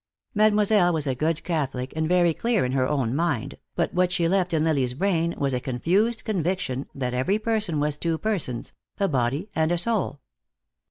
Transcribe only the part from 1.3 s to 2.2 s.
Catholic, and